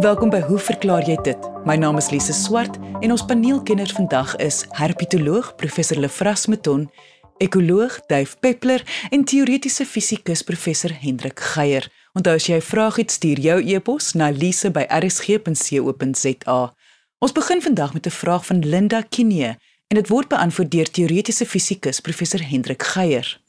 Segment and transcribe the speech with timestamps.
[0.00, 1.36] Welkom by Hoe verklaar jy dit?
[1.68, 6.90] My naam is Lise Swart en ons paneelkenners vandag is herpetoloog professor Lefras Meton,
[7.36, 11.92] ekoloog Duif Peppler en teoretiese fisikus professor Hendrik Geier.
[12.16, 16.74] Onthou as jy 'n vraag het, stuur jou e-pos na lise@rsg.co.za.
[17.18, 19.56] Ons begin vandag met 'n vraag van Linda Kinee
[19.88, 23.40] en dit word beantwoord deur teoretiese fisikus professor Hendrik Geier.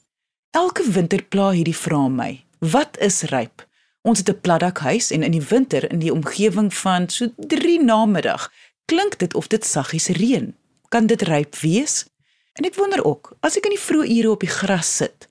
[0.50, 3.70] Elke winter pla hierdie vraag my: Wat is ryp?
[4.02, 8.52] Ons het 'n platdakhuis en in die winter in die omgewing van so 3 namiddag
[8.84, 10.54] klink dit of dit saggies reën.
[10.88, 12.06] Kan dit ryp wees?
[12.52, 15.28] En ek wonder ook, as ek in die vroeë ure op die gras sit,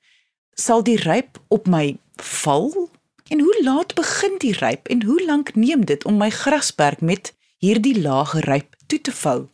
[0.55, 2.89] sal die ryp op my val?
[3.27, 7.33] En hoe laat begin die ryp en hoe lank neem dit om my grasperk met
[7.57, 9.49] hierdie lae ryp toe te vou?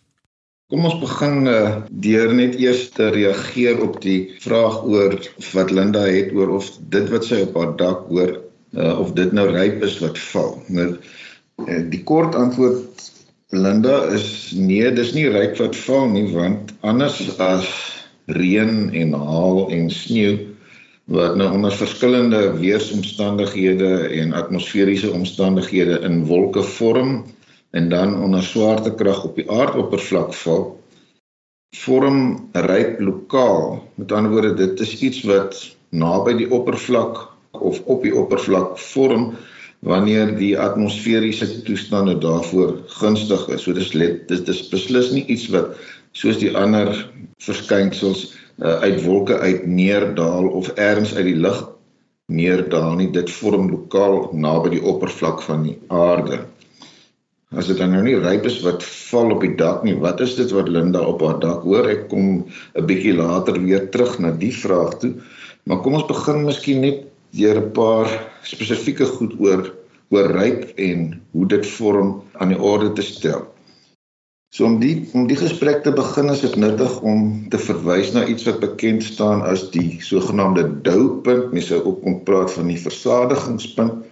[0.69, 5.15] Kom ons begin uh, deur net eers te reageer op die vraag oor
[5.53, 8.46] wat Linda het oor of dit wat sy op haar dak hoor
[8.77, 10.57] uh, of dit nou ryp is wat val.
[10.67, 13.05] Nou uh, die kort antwoord
[13.55, 17.67] Linda is nee, dis nie ryp wat val nie want anders as
[18.27, 20.35] reën en haal en sneeu
[21.07, 27.21] wat nou onder verskillende weeromstandighede en atmosferiese omstandighede in wolke vorm
[27.71, 30.65] en dan onder swaartekrag op die aardoppervlak val
[31.75, 33.83] vorm ryp lokaal.
[33.95, 39.31] Met ander woorde, dit is iets wat naby die oppervlak of op die oppervlak vorm
[39.85, 43.63] wanneer die atmosferiese toestande daarvoor gunstig is.
[43.63, 45.77] So dis let, dis dis beslis nie iets wat
[46.17, 46.93] soos die ander
[47.43, 51.61] verskynsels uh, uit wolke uit neerdaal of ergens uit die lug
[52.27, 53.11] neerdaal nie.
[53.13, 56.41] Dit vorm lokaal naby die oppervlak van die aarde.
[57.55, 60.33] As dit dan nou nie ryp is wat val op die dak nie, wat is
[60.35, 61.87] dit wat Linda op haar dak hoor?
[61.87, 62.43] Ek kom
[62.75, 65.13] 'n bietjie later weer terug na die vraag toe.
[65.63, 68.07] Maar kom ons begin miskien net deur 'n paar
[68.43, 69.73] spesifieke goed oor
[70.09, 73.47] oor ryp en hoe dit vorm aan die orde te stel.
[74.55, 78.23] So om die om die gesprek te begin is dit nuttig om te verwys na
[78.25, 81.51] iets wat bekend staan as die sogenaamde doupunt.
[81.51, 84.05] Mense sou ook kon praat van die versadigingspunt.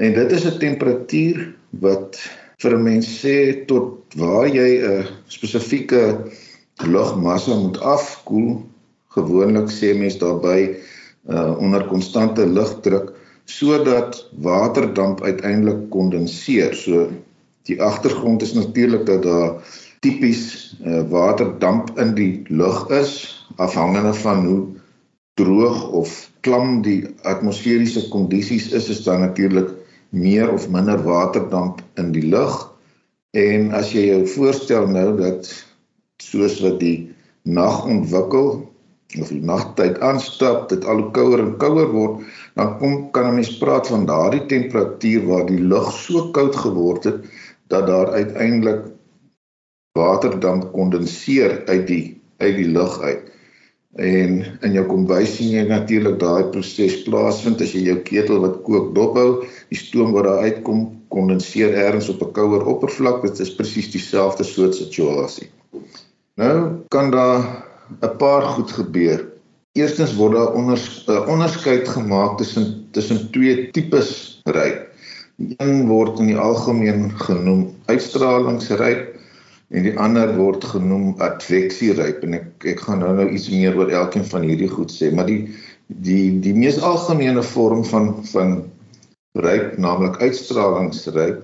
[0.00, 1.54] En dit is 'n temperatuur
[1.84, 2.16] wat
[2.62, 6.32] vir 'n mens sê tot waar jy 'n spesifieke
[6.88, 8.64] lugmassa moet afkoel.
[9.08, 10.80] Gewoonlik sê mense daarby
[11.30, 13.12] uh onder konstante lugdruk
[13.44, 16.74] sodat waterdamp uiteindelik kondenseer.
[16.74, 17.10] So
[17.62, 19.52] die agtergrond is natuurlik dat daar
[20.00, 24.66] tipies uh waterdamp in die lug is afhangende van hoe
[25.34, 29.70] droog of klam die atmosferiese kondisies is, is daar natuurlik
[30.08, 32.68] meer of minder waterdamp in die lug.
[33.30, 35.48] En as jy jou voorstel nou dat
[36.22, 38.71] soos wat die nag ontwikkel
[39.20, 42.22] of die nagtyd aanstap, dit al hoe kouer en kouer word,
[42.56, 47.04] dan kom kan 'n mens praat van daardie temperatuur waar die lug so koud geword
[47.04, 47.24] het
[47.68, 48.92] dat daar uiteindelik
[49.98, 53.32] waterdamp kondenseer uit die uit die lug uit.
[53.92, 58.62] En in jou kombuis sien jy natuurlik daai proses plaasvind as jy jou ketel wat
[58.64, 63.20] kook dophou, die stoom wat daar uitkom kondenseer ergens op 'n kouer oppervlak.
[63.22, 65.50] Dit is presies dieselfde soort situasie.
[66.36, 69.24] Nou kan daar 'n paar goed gebeur.
[69.72, 74.88] Eerstens word daar onder 'n uh, onderskeid gemaak tussen tussen twee tipes ryp.
[75.56, 79.16] Een word in die algemeen genoem uitstralingsryp
[79.72, 83.88] en die ander word genoem adveksieryp en ek ek gaan nou nou iets meer oor
[83.88, 85.48] elkeen van hierdie goed sê, maar die
[85.88, 88.62] die die mees algemene vorm van van
[89.32, 91.40] ryp, naamlik uitstralingsryp,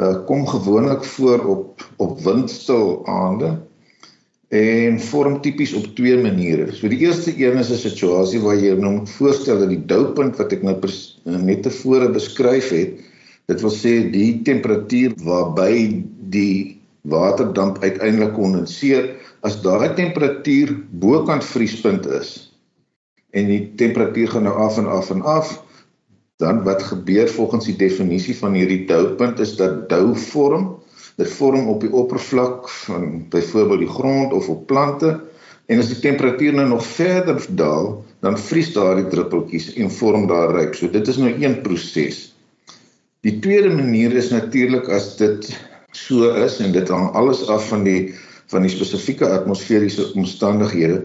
[0.00, 3.56] uh, kom gewoonlik voor op op windstil aande
[4.48, 6.70] en vorm tipies op twee maniere.
[6.72, 10.36] So die eerste een is 'n situasie waar jy nou moet voorstel dat die doupunt
[10.36, 10.76] wat ek nou
[11.24, 13.00] net tevore beskryf het,
[13.46, 22.06] dit wil sê die temperatuur waarby die waterdamp uiteindelik kondenseer, as daai temperatuur bokant vriespunt
[22.06, 22.52] is
[23.36, 25.62] en die temperatuur gaan nou af en af en af,
[26.36, 30.76] dan wat gebeur volgens die definisie van hierdie doupunt is dat dou vorm
[31.16, 35.20] Dit vorm op die oppervlak van byvoorbeeld die grond of op plante
[35.66, 40.54] en as die temperatuur nou nog verder daal, dan vries daardie druppeltjies en vorm daar
[40.54, 40.74] ryp.
[40.74, 42.36] So dit is nou een proses.
[43.26, 45.48] Die tweede manier is natuurlik as dit
[45.96, 48.14] so is en dit hang alles af van die
[48.52, 51.00] van die spesifieke atmosferiese omstandighede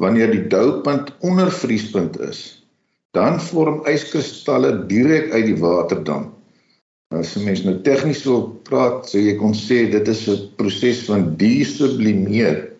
[0.00, 2.40] wanneer die doupunt onder vriespunt is
[3.14, 6.34] dan vorm yskristalle direk uit die waterdamp
[7.10, 11.00] As jy mens nou tegnies wil praat, sou jy kon sê dit is 'n proses
[11.08, 12.70] van desublimeer.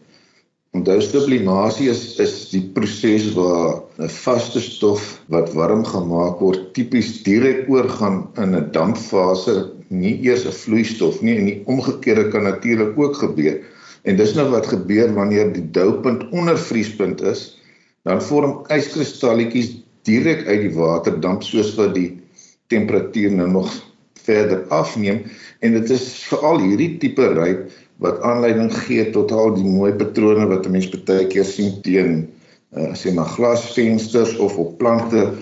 [0.78, 5.02] Onthou sublimasie is is die proses waar 'n vaste stof
[5.34, 11.36] wat warm gemaak word tipies direk oorgaan in 'n dampfase, nie eers 'n vloeistof nie
[11.36, 13.58] en die omgekeerde kan natuurlik ook gebeur.
[14.04, 17.58] En dis nou wat gebeur wanneer die doupunt onder vriespunt is,
[18.04, 22.20] dan vorm yskristalletjies direk uit die waterdamp soos wat die
[22.68, 23.89] temperatuur nou nog
[24.26, 25.22] verder afneem
[25.60, 27.70] en dit is veral hierdie tipe ryp
[28.04, 32.28] wat aanleiding gee tot al die mooi patrone wat 'n mens baie keer sien teen
[32.76, 35.32] uh, sê maar glasvensters of op plante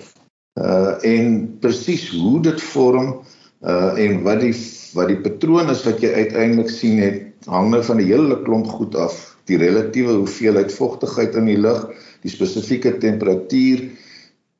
[0.59, 3.21] uh, en presies hoe dit vorm
[3.61, 4.55] uh, en wat die
[4.93, 8.67] wat die patroon is wat jy uiteindelik sien het hang nou van 'n hele klomp
[8.67, 9.37] goed af.
[9.45, 11.89] Die relatiewe hoeveelheid vogtigheid in die lug
[12.21, 13.89] die spesifieke temperatuur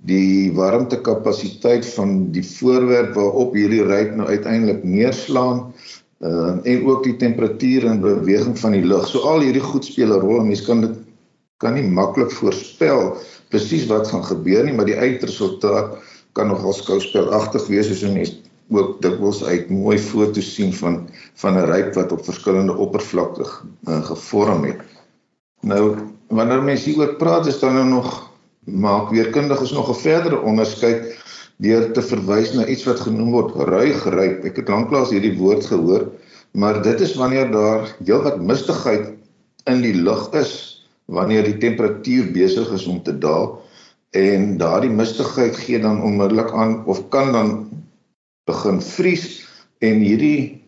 [0.07, 5.74] die warmtekapasiteit van die voorwerp waarop hierdie ryk nou uiteindelik neerslaan
[6.24, 9.07] uh, en ook die temperatuur en beweging van die lug.
[9.07, 10.44] So al hierdie goed speel 'n rol.
[10.44, 10.96] Mens kan dit
[11.60, 13.18] kan nie maklik voorspel
[13.51, 15.98] presies wat gaan gebeur nie, maar die uitresultaat
[16.31, 21.68] kan nogal skouspelagtig wees 'n mens ook dikwels uit mooi foto's sien van van 'n
[21.72, 24.80] ryk wat op verskillende oppervlakte uh, gevorm het.
[25.62, 25.95] Nou
[26.28, 28.29] wanneer mense hieroor praat, is daar nou nog
[28.66, 31.16] maak weerkundiges nog 'n verdere onderskeid
[31.58, 34.46] deur te verwys na iets wat genoem word ruigryp.
[34.46, 36.08] Ek het lanklaas hierdie woord gehoor,
[36.52, 39.14] maar dit is wanneer daar heelwat mistigheid
[39.66, 43.60] in die lug is wanneer die temperatuur besig is om te daal
[44.18, 47.52] en daardie mistigheid gee dan onmiddellik aan of kan dan
[48.50, 49.26] begin vries
[49.86, 50.62] en hierdie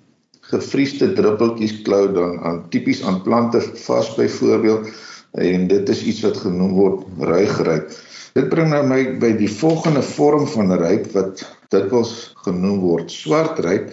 [0.52, 4.90] gefriesde druppeltjies klou dan aan tipies aan plante vas byvoorbeeld
[5.32, 7.92] en dit is iets wat genoem word ruigryp.
[8.36, 13.92] Dit bring nou my by die volgende vorm van ryp wat dikwels genoem word swartryp.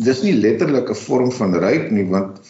[0.00, 2.40] Dis nie letterlik 'n vorm van ryp nie want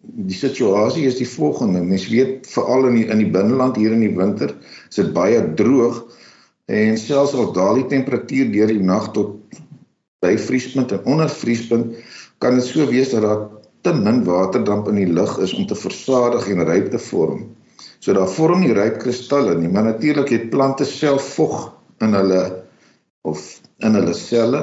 [0.00, 1.82] die situasie is die volgende.
[1.82, 4.54] Mens weet veral in die in die binneland hier in die winter
[4.88, 6.04] is dit baie droog
[6.66, 9.36] en selfs al daal die temperatuur deur die nag tot
[10.20, 11.96] by vriespunt en onder vriespunt
[12.38, 15.76] kan dit so wees dat daar te min waterdamp in die lug is om te
[15.78, 17.46] versadig en ryp te vorm.
[18.00, 21.56] So daar vorm nie ryp kristalle nie, maar natuurlik het plante self vog
[22.04, 22.42] in hulle
[23.28, 24.62] of in hulle selle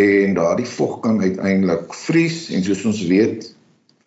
[0.00, 3.50] en daardie vog kan uiteindelik vries en soos ons weet,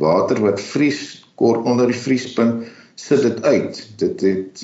[0.01, 1.01] water wat vries
[1.37, 2.65] kort onder die vriespunt
[2.95, 3.81] sit dit uit.
[4.01, 4.63] Dit het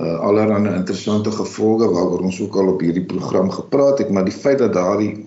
[0.00, 4.34] uh, allerlei interessante gevolge waaroor ons ook al op hierdie program gepraat het, maar die
[4.34, 5.26] feit dat daardie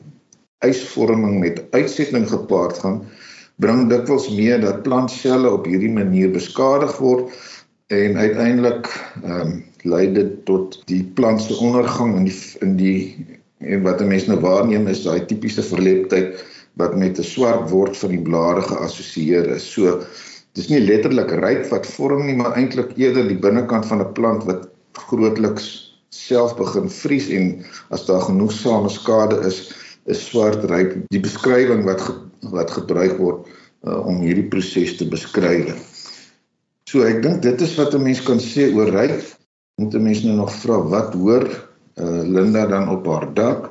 [0.66, 3.02] ysvorming met uitsetting gepaard gaan
[3.56, 7.30] bring dikwels mee dat plantselle op hierdie manier beskadig word
[7.92, 8.88] en uiteindelik
[9.24, 12.98] ehm um, lei dit tot die plant se ondergang in die in die
[13.58, 16.44] en wat 'n mens nou waarneem is daai tipiese verleptheid
[16.78, 19.66] wat met 'n swart word van die blare geassosieer is.
[19.74, 20.04] So
[20.54, 24.44] dis nie letterlik ryp wat vorm nie, maar eintlik eerder die binnekant van 'n plant
[24.44, 29.72] wat grootliks self begin vries en as daar genoegsame skade is,
[30.06, 32.02] is swart ryp die beskrywing wat
[32.50, 33.48] wat gebruik word
[33.86, 35.76] uh, om hierdie proses te beskryf.
[36.90, 39.22] So ek dink dit is wat 'n mens kan sê oor ryp.
[39.78, 41.46] Moet 'n mens nou nog vra wat hoor
[41.98, 43.70] uh, Linda dan op haar dak?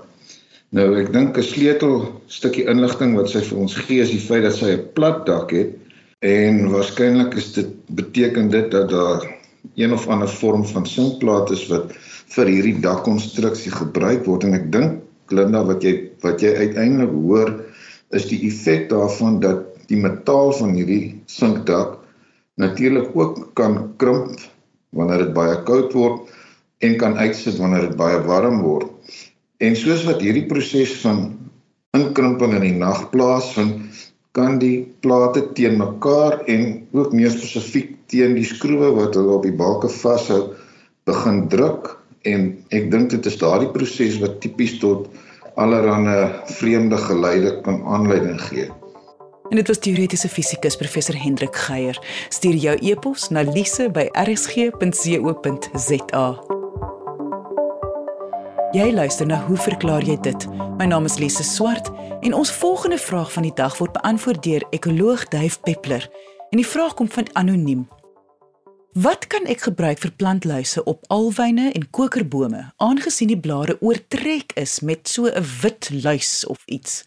[0.71, 4.43] Nou ek dink 'n sleutel stukkie inligting wat sy vir ons gee is die feit
[4.43, 5.75] dat sy 'n plat dak het
[6.21, 9.27] en waarskynlik is dit beteken dit dat daar
[9.75, 11.93] een of ander vorm van sinkplaat is wat
[12.37, 17.51] vir hierdie dakkonstruksie gebruik word en ek dink Linda wat jy wat jy uiteindelik hoor
[18.17, 21.99] is die effek daarvan dat die metaal van hierdie sinkdak
[22.61, 24.41] natuurlik ook kan krimp
[24.97, 26.31] wanneer dit baie koud word
[26.85, 28.89] en kan uitsit wanneer dit baie warm word.
[29.61, 31.27] En soos wat hierdie proses van
[31.97, 33.87] inkrimping in die nag plaasvind,
[34.37, 39.47] kan die plate teen mekaar en ook meer spesifiek teen die skroewe wat hulle op
[39.47, 40.53] die balke vashou
[41.09, 41.97] begin druk
[42.31, 45.09] en ek dink dit is daardie proses wat tipies tot
[45.55, 48.71] allerlei vreemde geluide kan aanleiding gee.
[49.51, 51.99] En dit was teoretiese fisikus professor Hendrik Geier.
[52.29, 54.19] Stuur jou e-pos na lise@rsg.co.za.
[58.71, 60.47] Jy luister na hoe verklaar jy dit?
[60.79, 61.91] My naam is Lise Swart
[62.21, 66.09] en ons volgende vraag van die dag word beantwoord deur ekoloog Duif Peppler.
[66.51, 67.89] En die vraag kom van anoniem.
[68.93, 74.81] Wat kan ek gebruik vir plantluise op alwyne en kokerbome aangesien die blare oortrek is
[74.83, 77.05] met so 'n wit luis of iets?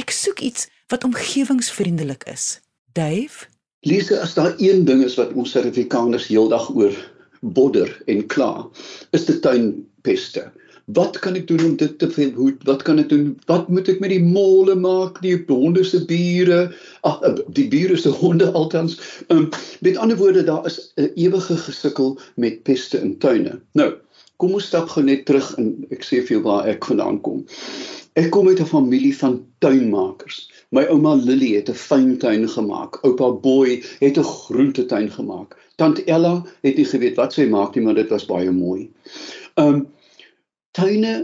[0.00, 2.60] Ek soek iets wat omgewingsvriendelik is.
[2.92, 3.46] Dave,
[3.80, 6.96] Lise, as daar een ding is wat ons Suid-Afrikaners heeldag oor
[7.40, 8.70] bodder en kla,
[9.10, 10.52] is dit tuinpeste.
[10.86, 12.60] Wat kan ek doen om dit te verhoed?
[12.62, 13.32] Wat kan ek doen?
[13.50, 15.18] Wat moet ek met die mole maak?
[15.24, 16.60] Die honde se bure,
[17.02, 18.94] ag eh, die bure se honde altans.
[19.34, 19.48] Um,
[19.82, 23.58] met ander woorde, daar is 'n ewige gesukkel met peste in tuine.
[23.74, 23.94] Nou,
[24.38, 27.42] kom ons stap gou net terug en ek sê vir jou waar ek vandaan kom.
[28.14, 30.50] Ek kom uit 'n familie van tuinmakers.
[30.70, 33.02] My ouma Lily het 'n fyn tuin gemaak.
[33.02, 35.58] Oupa Boy het 'n groentetuin gemaak.
[35.76, 38.88] Tant Ella het nie geweet wat sy maak nie, maar dit was baie mooi.
[39.56, 39.86] Um
[40.76, 41.14] tuine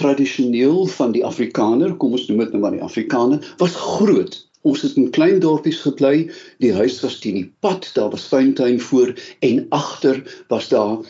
[0.00, 4.40] tradisioneel van die Afrikaner, kom ons noem dit nou maar die Afrikaner, was groot.
[4.62, 6.28] Ons het in klein dorpies gebly.
[6.62, 9.10] Die huis was teen die pad, daar was tuintuin voor
[9.42, 11.02] en agter was daar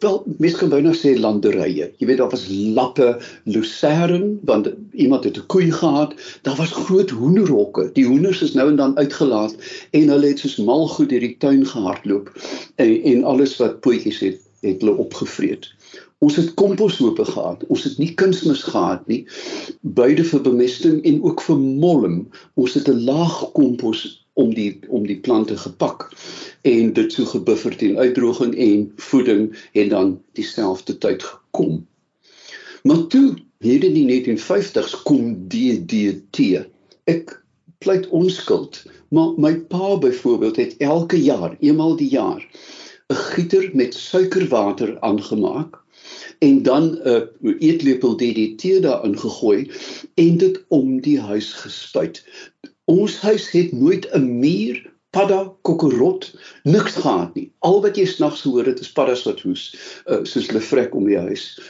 [0.00, 1.88] wel mens kan byna sê landerye.
[2.00, 3.08] Jy weet daar was lappe
[3.44, 6.14] lucerne want iemand het 'n koei gehad.
[6.42, 7.90] Daar was groot hoenderhokke.
[7.92, 9.56] Die hoenders is nou en dan uitgelaat
[9.90, 12.32] en hulle het soos mal goed deur die tuin gehardloop
[12.76, 15.72] en en alles wat pootjies het het hulle opgevreet.
[16.20, 17.62] Ons het komposhope gehad.
[17.72, 19.22] Ons het nie kunsmis gehad nie.
[19.80, 22.16] Beide vir bemesting en ook vir molm.
[22.60, 24.02] Ons het 'n laag kompos
[24.36, 26.10] om die om die plante gepak
[26.62, 31.86] en dit so gebuffer teen uitdroging en voeding het dan dieselfde tyd gekom.
[32.84, 36.64] Maar toe hier in die 1950s kom DDT.
[37.04, 37.42] Ek
[37.78, 42.44] pleit onskuld, maar my pa byvoorbeeld het elke jaar, eenmal die jaar,
[43.08, 45.80] 'n gieter met suikerwater aangemaak
[46.38, 49.70] en dan 'n uh, eetlepel DDT daarin gegooi
[50.14, 52.24] en dit om die huis gespuit.
[52.84, 57.52] Ons huis het nooit 'n muur, padda, kokorot, niks gehad nie.
[57.58, 59.74] Al wat jy snags hoor het is paddas wat hoes,
[60.06, 61.60] uh, soos hulle vrek om die huis.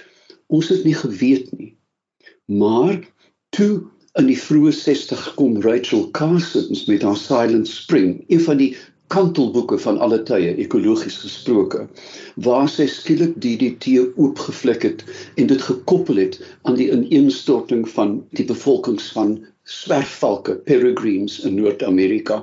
[0.47, 1.77] Ons het nie geweet nie.
[2.45, 3.01] Maar
[3.49, 3.87] toe
[4.19, 8.73] in die vroeë 60's kom Rachel Carsons met haar Silent Spring, een van die
[9.11, 11.85] kantelboeke van alle tye ekologies gesproke
[12.47, 15.05] waar sy skielik DDT oopgevlek het
[15.37, 19.39] en dit gekoppel het aan die ineenstorting van die bevolkings van
[19.71, 22.43] swerfvalke peregrines in Noord-Amerika.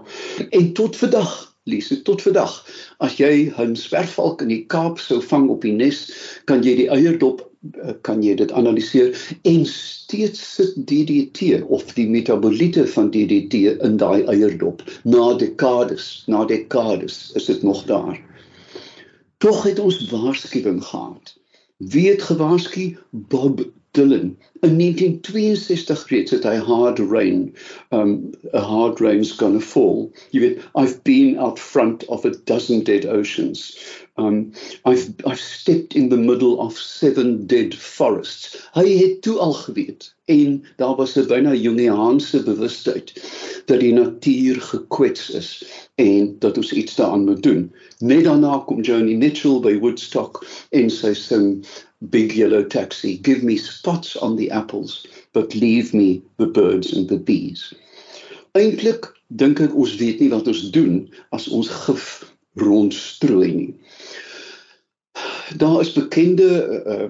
[0.50, 2.54] En tot vandag Lise tot vandag
[3.04, 6.00] as jy 'n swerfvalk in die Kaap sou vang op die nes
[6.48, 7.44] kan jy die eierdop
[8.02, 9.14] kan jy dit analiseer?
[9.42, 16.46] En steeds sit DDT of die metaboliete van DDT in daai eierdop na dekades na
[16.46, 18.20] dekades is dit nog daar.
[19.38, 21.36] Tog het ons waarskuwing gehad.
[21.78, 22.98] Wie het gewaarsku?
[23.12, 24.38] Bob Dylan.
[24.62, 27.56] In 1962 reeds het hy hard rain
[27.90, 30.12] um a hard rain's to fall.
[30.32, 33.78] You weet i've been out front of a dozen dead oceans
[34.18, 34.52] Um
[34.84, 38.58] I've I've stepped in the middle of seven dead forests.
[38.74, 43.14] Hy het toe al geweet en daar was 'n byna Jungiaanse bewustheid
[43.66, 45.64] dat die natuur gekwets is
[45.96, 47.72] en dat ons iets daaraan moet doen.
[48.00, 51.66] Net daarna kom Joni Mitchell by Woodstock en sy sing
[52.10, 57.08] Big Yellow Taxi, give me spots on the apples but leave me the birds and
[57.08, 57.74] the bees.
[58.52, 63.74] Eintlik dink ek ons weet nie wat ons doen as ons gif rondstrooi nie
[65.56, 67.08] daar is bekende uh,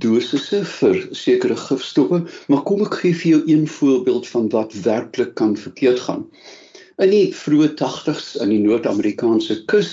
[0.00, 5.34] dosisse vir sekere gifstowwe, maar kom ek gee vir jou een voorbeeld van wat werklik
[5.34, 6.24] kan verkeerd gaan.
[6.98, 9.90] In die vroeë 80s in die Noord-Amerikaanse kus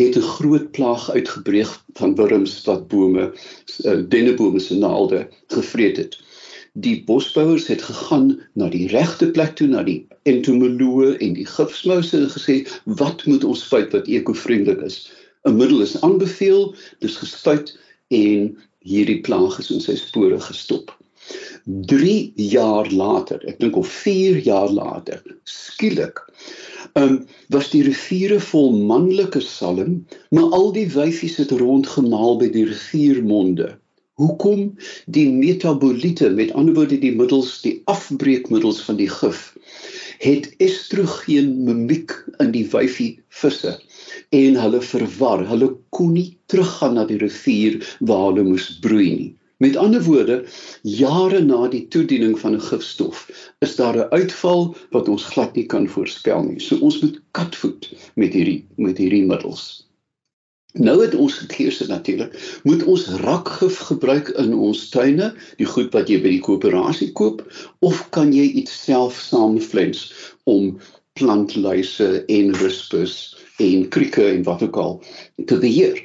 [0.00, 6.18] het 'n groot plaag uitgebreek van wurms wat bome, uh, dennebome se naalde gevreet het.
[6.74, 12.16] Die bosbouers het gegaan na die regte plek toe, na die entomoloë en die gifsmouse
[12.16, 15.10] en gesê, "Wat moet ons spuit wat ekovriendelik is?"
[15.44, 18.50] 'n middel is aanbeveel, dis gespuit en
[18.86, 20.92] hierdie plaag is in sy spore gestop.
[21.90, 26.18] 3 jaar later, ek dink of 4 jaar later, skielik,
[26.98, 27.20] um,
[27.54, 33.70] was die riviere vol manlike salm, maar al die wyfies het rondgemaal by die riviermonde.
[34.20, 34.74] Hoekom
[35.06, 39.51] die metaboliete, met ander woorde die middels, die afbreekmiddels van die gif,
[40.22, 43.10] het estrogeen mimiek in die wyfie
[43.42, 43.74] visse
[44.38, 45.42] en hulle verwar.
[45.48, 49.30] Hulle kon nie teruggaan na die rivier waar hulle moes broei nie.
[49.62, 50.40] Met ander woorde,
[50.82, 53.26] jare na die toediening van 'n gifstof,
[53.66, 56.60] is daar 'n uitval wat ons glad nie kan voorspel nie.
[56.60, 59.86] So ons moet katvoet met hierdie met hierdie middels.
[60.72, 66.08] Nou het ons gekeuse natuurlik, moet ons rakgif gebruik in ons tuine, die goed wat
[66.08, 67.42] jy by die koöperasie koop,
[67.84, 70.06] of kan jy iets self saamflens
[70.48, 70.78] om
[71.20, 74.96] plantluise en rispus en krieke en wat ook al
[75.44, 76.00] te beheer.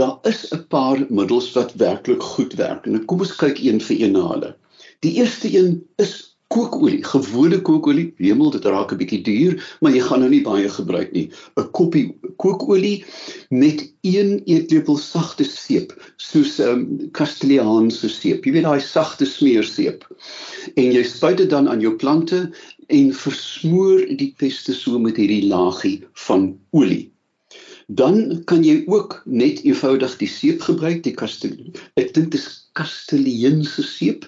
[0.00, 4.00] Daar is 'n paar middels wat werklik goed werk en kom ons kyk een vir
[4.00, 4.56] een na hulle.
[5.00, 10.00] Die eerste een is kookolie, gewone kookolie, hemel dit raak 'n bietjie duur, maar jy
[10.00, 11.28] gaan nou nie baie gebruik nie.
[11.60, 13.04] 'n Koppie kookolie
[13.50, 18.44] met 1 eetlepel sagte seep, soos 'n um, Castelliaanse seep.
[18.44, 20.04] Jy weet daai sagte smeerseep.
[20.76, 22.50] En jy spuit dit dan aan jou plante
[22.88, 27.12] en versmoor die peste so met hierdie laagie van olie.
[27.88, 31.54] Dan kan jy ook net eenvoudig die seep gebruik, die kastel.
[31.96, 34.26] Ek dink dit is Castelliense seep.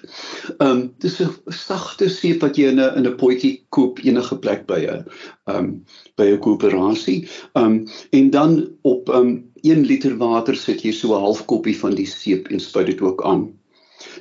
[0.57, 4.35] Ehm um, dis 'n sagte seep wat jy in 'n in 'n potjie koop enige
[4.43, 5.05] plek by 'n
[5.45, 5.69] ehm um,
[6.17, 7.29] by 'n koöperasie.
[7.53, 8.51] Ehm um, en dan
[8.81, 12.49] op ehm um, 1 liter water sit jy so 'n half koppie van die seep
[12.49, 13.60] en spuit dit ook aan.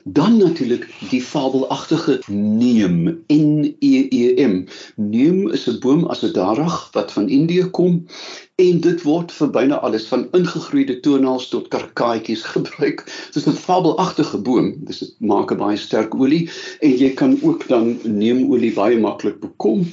[0.05, 4.67] Dan natuurlik die fabelagtige neem N E E M.
[4.97, 8.07] Neem is 'n boom as 'n darag wat van Indië kom
[8.55, 13.05] en dit word vir byna alles van ingegroeide tonaals tot karkaatjies gebruik.
[13.27, 14.75] Dit is 'n fabelagtige boom.
[14.85, 16.49] Dis maak 'n baie sterk olie
[16.81, 19.87] en jy kan ook dan neemolie baie maklik bekom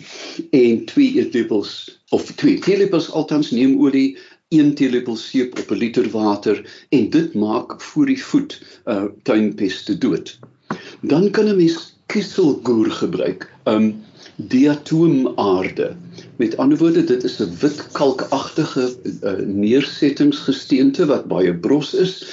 [0.52, 4.18] en twee eetlepels of twee teelepels althans neemolie
[4.50, 8.54] 1 teelepel seep op 'n liter water en dit maak voor die voet
[8.86, 10.40] uh tuinpeste dood.
[11.02, 13.52] Dan kan 'n mens kieselgoer gebruik.
[13.64, 15.96] Um diatomaarde.
[16.36, 22.24] Met ander woorde, dit is 'n wit kalkagtige uh, neersettingsgesteente wat baie bros is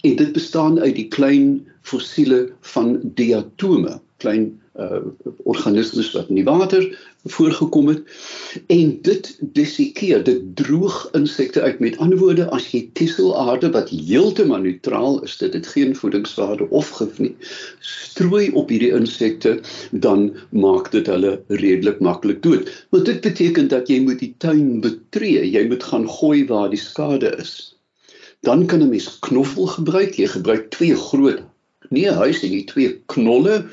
[0.00, 5.02] en dit bestaan uit die klein fossiele van diatome, klein uh
[5.44, 6.84] organismes wat in die water
[7.24, 8.00] voorgekom het.
[8.72, 11.78] En dit desikeer dit droog insekte uit.
[11.78, 16.88] Met ander woorde as jy tisselaarde wat heeltemal neutraal is dit het geen voedingswaarde of
[16.96, 17.34] gif nie
[17.80, 19.58] strooi op hierdie insekte
[19.92, 22.72] dan maak dit hulle redelik maklik dood.
[22.90, 26.80] Want dit beteken dat jy moet die tuin betree jy moet gaan gooi waar die
[26.80, 27.76] skade is.
[28.40, 30.16] Dan kan 'n mens knoffel gebruik.
[30.16, 31.44] Jy gebruik twee groot
[31.90, 33.66] nie 'n huis en nie twee knolle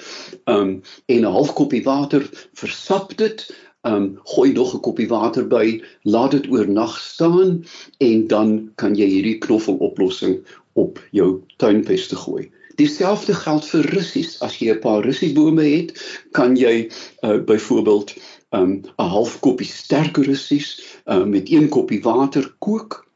[0.46, 3.46] um en 'n half koppie water versap dit
[3.88, 7.66] um gooi nog 'n koppie water by laat dit oornag staan
[7.98, 10.40] en dan kan jy hierdie knoffeloplossing
[10.74, 12.50] op jou tuinpeste gooi
[12.80, 14.38] Dieselfde geld vir russies.
[14.40, 15.90] As jy 'n paar russiebome het,
[16.32, 16.88] kan jy
[17.28, 18.16] uh, byvoorbeeld
[18.56, 23.09] 'n um, half koppie sterk russies uh, met een koppie water kook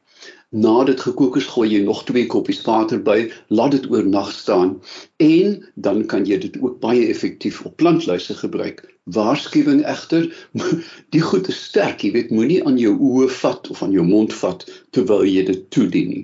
[0.54, 4.76] Na dit gekook is, gooi jy nog 2 koppies water by, laat dit oornag staan
[5.24, 8.84] en dan kan jy dit ook baie effektief op plantluise gebruik.
[9.16, 10.28] Waarskuwing egter,
[11.14, 14.36] die goed is sterk, jy weet, moenie aan jou oë vat of aan jou mond
[14.44, 14.62] vat
[14.94, 16.22] terwyl jy dit toedien nie.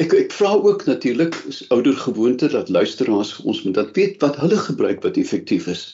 [0.00, 4.40] Ek ek vra ook natuurlik is ouer gewoonte dat luisteraars ons moet dat weet wat
[4.40, 5.84] hulle gebruik wat effektief is.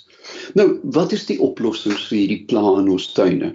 [0.54, 3.50] Nou, wat is die oplossings vir hierdie pla in ons tuine?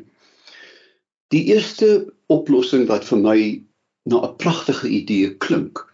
[1.31, 3.39] Die eerste oplossing wat vir my
[4.11, 5.85] na 'n pragtige idee klink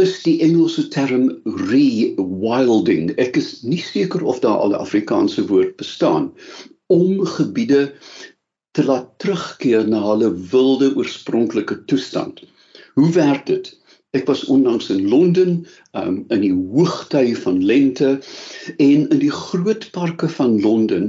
[0.00, 3.10] is die Engelse term rewilding.
[3.20, 6.32] Ek is nie seker of daar al 'n Afrikaanse woord bestaan
[6.86, 7.92] om gebiede
[8.72, 12.40] te laat terugkeer na hulle wilde oorspronklike toestand.
[12.94, 13.68] Hoe werk dit?
[14.12, 18.10] Ek was onlangs in Londen um, in die hoogtye van lente
[18.76, 21.06] en in die groot parke van Londen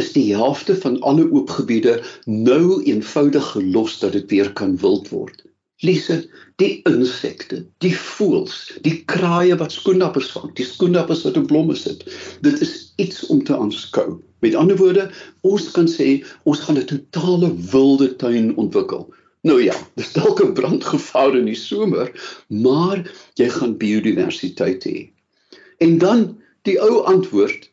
[0.00, 5.12] is die helfte van alle oop gebiede nou eenvoudig gelos dat dit weer kan wild
[5.12, 5.44] word.
[5.84, 6.22] Lise,
[6.56, 8.54] die insekte, die voëls,
[8.86, 12.06] die kraaie wat skoenappers vang, die skoenappers wat op blomme sit.
[12.46, 14.22] Dit is iets om te aanskou.
[14.40, 15.10] Met ander woorde,
[15.44, 19.04] ons kan sê ons gaan 'n totale wilde tuin ontwikkel.
[19.44, 22.08] Nou ja, dis dalk 'n brandgevaar in die somer,
[22.48, 23.04] maar
[23.36, 25.10] jy gaan biodiversiteit hê.
[25.78, 27.70] En dan die ou antwoord,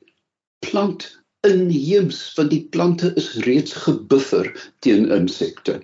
[0.60, 5.80] plant inheems want die plante is reeds gebuffer teen insekte.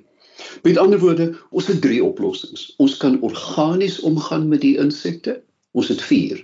[0.63, 2.73] Met ander woorde, ons het drie oplossings.
[2.77, 5.41] Ons kan organies omgaan met die insekte.
[5.71, 6.41] Ons het vier.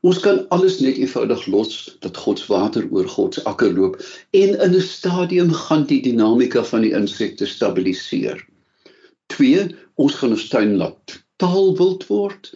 [0.00, 3.98] Ons kan alles net eenvoudig los dat God se water oor God se akker loop
[4.30, 8.46] en in 'n stadium gaan die dinamika van die insekte stabiliseer.
[9.26, 9.68] 2.
[9.94, 12.52] Ons gaan ons tuin laat taal wild word.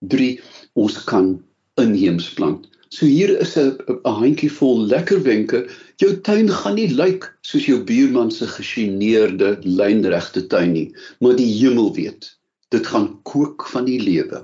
[0.00, 0.40] 3.
[0.74, 1.38] Ons kan
[1.74, 2.66] inheems plant.
[2.88, 5.68] So hier is 'n 'n handjievol lekker wenke.
[5.96, 11.52] Jou tuin gaan nie lyk soos jou buurman se gesineerde lynregte tuin nie, maar die
[11.60, 14.40] hemel weet, dit gaan kook van die lewe.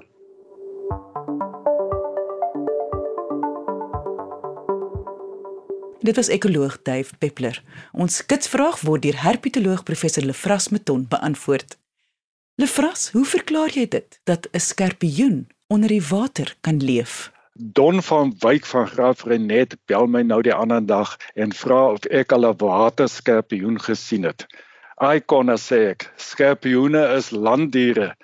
[6.05, 7.63] Dit was ekoloog Dave Peppler.
[7.93, 11.79] Ons kitsvraag word deur herpetoloog professor Lefras Meton beantwoord.
[12.61, 17.34] Lefras, hoe verklaar jy dit dat 'n skorpioen onder die water kan leef?
[17.57, 22.33] Don van Wyk van Graafrenet bel my nou die ander dag en vra of ek
[22.35, 24.43] al 'n waterskorpioen gesien het.
[24.99, 28.17] Ai konna sê ek, skorpioene is landdiere.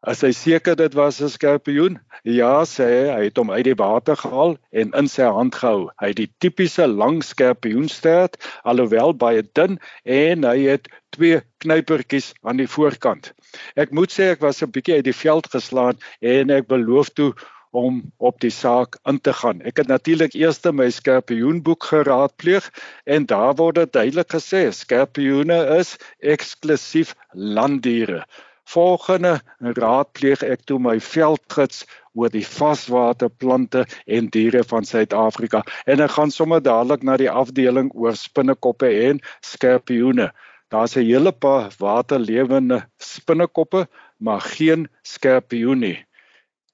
[0.00, 2.00] As hy seker dit was 'n skorpioen?
[2.24, 5.90] Ja, sê hy, hy het hom uit die water gehaal en in sy hand gehou.
[6.00, 12.56] Hy het die tipiese lang skorpioenstert, alhoewel baie dun en hy het twee knypertjies aan
[12.56, 13.34] die voorkant.
[13.76, 17.34] Ek moet sê ek was 'n bietjie uit die veld geslaan en ek beloof toe
[17.70, 19.60] om op die saak in te gaan.
[19.62, 22.66] Ek het natuurlik eers my skorpioenboek geraadpleeg
[23.06, 28.24] en daar word dit duidelik gesê skorpioene is eksklusief landdiere.
[28.70, 36.14] Volgende raadpleeg ek toe my veldgids oor die vaswaterplante en diere van Suid-Afrika en ek
[36.18, 40.30] gaan sommer dadelik na die afdeling oor spinnekoppe en skorpioene.
[40.70, 45.98] Daar's 'n hele paar waterlewende spinnekoppe, maar geen skorpioen nie.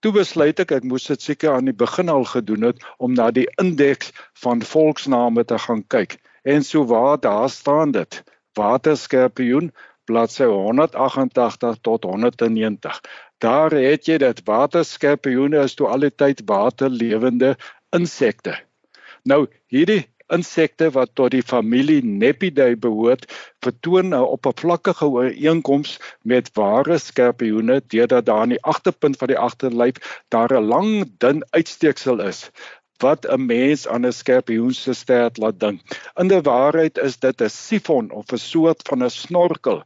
[0.04, 3.30] Toe besluit ek ek moes dit seker aan die begin al gedoen het om na
[3.30, 6.18] die indeks van volksname te gaan kyk.
[6.44, 8.22] En so waar daar staan dit.
[8.56, 9.72] Waterskorpioen
[10.06, 13.00] bladsy 188 tot 190.
[13.38, 17.56] Daar het jy dat waterskorpioene is toe al die tyd waterlewende
[17.96, 18.54] insekte.
[19.24, 23.26] Nou hierdie insekte wat tot die familie Nepidae behoort,
[23.64, 30.22] vertoon 'n oppervlakkige ooreenkoms met ware skorpioene deurdat daar aan die agterpunt van die agterlyf
[30.28, 32.50] daar 'n lang dun uitsteeksel is
[33.02, 35.80] wat 'n mens aan 'n skorpioen se stert laat dink.
[36.20, 39.82] In die waarheid is dit 'n sifon of 'n soort van 'n snorkel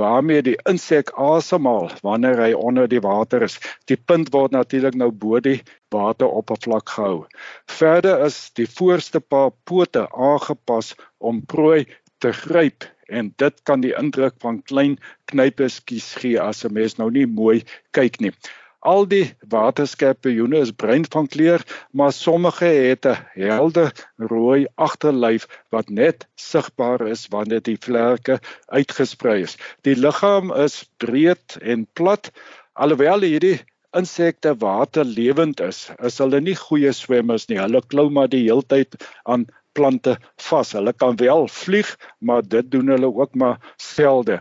[0.00, 3.58] waarmee die insek asemhaal wanneer hy onder die water is.
[3.84, 7.26] Die punt word natuurlik nou bo die wateroppervlak gehou.
[7.66, 11.86] Verder is die voorste paar pote aangepas om prooi
[12.18, 14.98] te gryp en dit kan die indruk van klein
[15.30, 18.32] knypeskies gee as 'n mens nou nie mooi kyk nie.
[18.84, 21.62] Al die waterskorpioene is bruin van kleur,
[21.96, 23.92] maar sommige het 'n helder
[24.32, 29.56] rooi agterlyf wat net sigbaar is wanneer die vlerke uitgesprei is.
[29.88, 32.30] Die liggaam is breed en plat,
[32.72, 33.58] alhoewel hierdie
[33.96, 37.60] insekte waterlewend is, is hulle nie goeie swemmers nie.
[37.62, 40.18] Hulle klou maar die heeltyd aan plante
[40.48, 40.72] vas.
[40.76, 44.40] Hulle kan wel vlieg, maar dit doen hulle ook maar selde.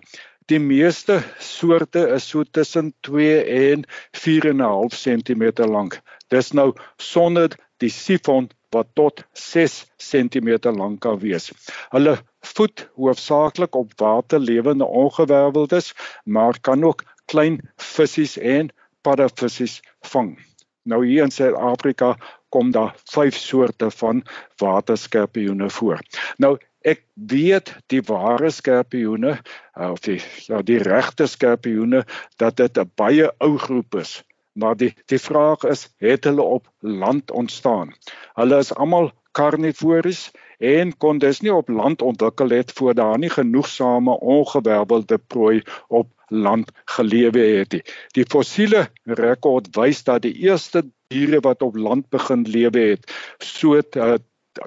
[0.52, 6.02] Die meeste soorte is so tussen 2 en 4.5 cm lank.
[6.28, 11.52] Dis nou sonder die sifon wat tot 6 cm lank kan wees.
[11.94, 12.18] Hulle
[12.54, 15.94] voed hoofsaaklik op waterlewende ongewerveldes,
[16.26, 19.80] maar kan ook klein visse en paddavissies
[20.12, 20.36] vang.
[20.84, 22.18] Nou hier in Suid-Afrika
[22.50, 24.26] kom daar 5 soorte van
[24.60, 26.04] waterskorpioene voor.
[26.38, 30.20] Nou Ek weet die ware skorpioene uh, of die
[30.50, 32.04] ja die regte skorpioene
[32.44, 34.22] dat dit 'n baie ou groep is.
[34.60, 37.94] Maar die die vraag is het hulle op land ontstaan?
[38.36, 43.30] Hulle is almal karnivories en kon dus nie op land ontwikkel het voor daar nie
[43.30, 47.82] genoegsame ongewervelde prooi op land gelewe het nie.
[48.12, 53.80] Die fossiele rekord wys dat die eerste diere wat op land begin lewe het, so
[53.80, 54.16] uh,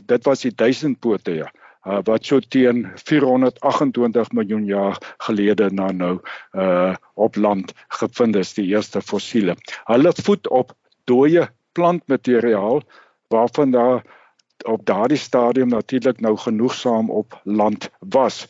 [0.04, 1.52] dit was die duisendpote ja
[1.86, 6.18] uh, wat so teen 428 miljoen jaar gelede na nou
[6.52, 9.56] uh op land gevind is die eerste fossiele.
[9.88, 12.82] Hulle voed op dooie plantmateriaal
[13.32, 14.02] waarvan daar
[14.64, 18.46] op daardie stadium natuurlik nou genoegsaam op land was.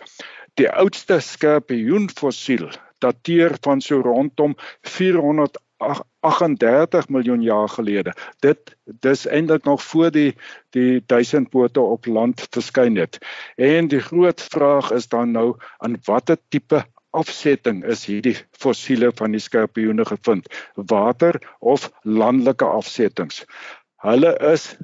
[0.55, 2.69] Die oudste skorpioen fossiel
[2.99, 8.15] dateer van so rondom 400 38 miljoen jaar gelede.
[8.39, 10.35] Dit dis eintlik nog voor die
[10.71, 13.19] die duisendpote op land verskyn het.
[13.57, 16.85] En die groot vraag is dan nou aan watter tipe
[17.17, 20.49] afsetting is hierdie fossiele van die skorpioene gevind?
[20.75, 23.45] Water of landelike afsettings?
[24.05, 24.75] Hulle is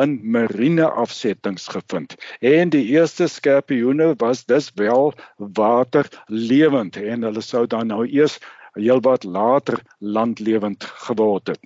[0.00, 2.14] in marine afsettings gevind.
[2.40, 8.38] En die eerste skorpioene was dus wel waterlewend en hulle sou dan nou eers
[8.72, 11.60] heelwat later landlewend geword het.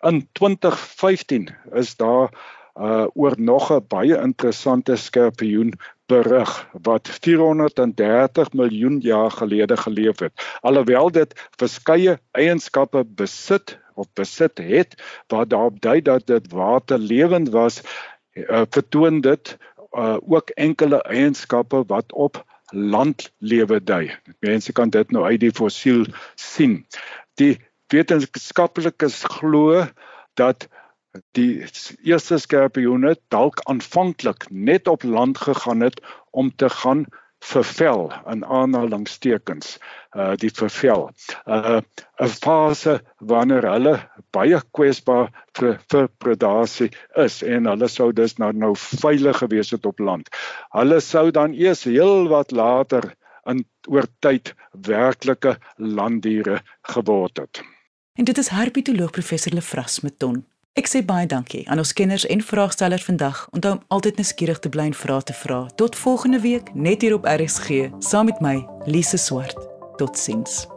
[0.00, 5.72] In 2015 is daar uh oor nog 'n baie interessante skorpioen
[6.06, 10.32] berig wat 430 miljoen jaar gelede geleef het.
[10.60, 14.94] Alhoewel dit verskeie eienskappe besit of besit het
[15.26, 17.82] wat daarop dui dat dit waterlewend was,
[18.32, 19.56] uh, vertoon dit
[19.92, 24.10] uh, ook enkele eienskappe wat op landlewe dui.
[24.44, 26.82] Mense kan dit nou uit die fossiel sien.
[27.40, 27.56] Die
[27.92, 29.86] wetenskaplikes glo
[30.38, 30.68] dat
[31.38, 31.64] die
[32.04, 37.06] eerste skorpioene dalk aanvanklik net op land gegaan het om te gaan
[37.44, 39.76] vervel in aanhalingstekens
[40.16, 41.10] uh die vervel
[41.46, 41.80] uh
[42.20, 43.94] 'n fase wanneer hulle
[44.30, 49.86] baie kwesbaar vir, vir predasie is en hulle sou dus nou nou veilig gewees het
[49.86, 50.28] op land.
[50.74, 53.14] Hulle sou dan eers heel wat later
[53.46, 57.62] in oor tyd werklike landdiere geword het.
[58.18, 60.44] En dit is herpetoloog professor Lefras Meton.
[60.78, 63.40] Ek sê baie dankie aan ons kenners en vraagstellers vandag.
[63.50, 65.64] Onthou om altyd nuuskierig te bly en vrae te vra.
[65.74, 69.58] Tot volgende week net hier op RSG saam met my Lise Swart.
[69.98, 70.68] Totsiens.